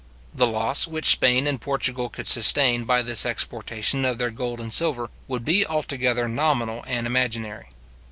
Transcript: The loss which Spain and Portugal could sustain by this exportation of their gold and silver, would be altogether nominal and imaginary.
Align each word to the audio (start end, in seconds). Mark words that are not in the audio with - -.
The 0.33 0.47
loss 0.47 0.87
which 0.87 1.05
Spain 1.05 1.45
and 1.45 1.61
Portugal 1.61 2.09
could 2.09 2.27
sustain 2.27 2.85
by 2.85 3.03
this 3.03 3.23
exportation 3.23 4.03
of 4.03 4.17
their 4.17 4.31
gold 4.31 4.59
and 4.59 4.73
silver, 4.73 5.11
would 5.27 5.45
be 5.45 5.63
altogether 5.63 6.27
nominal 6.27 6.83
and 6.87 7.05
imaginary. 7.05 7.67